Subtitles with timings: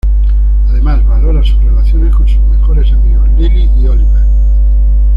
[0.67, 4.23] Además valora sus relaciones con sus mejores amigos Lilly y Oliver.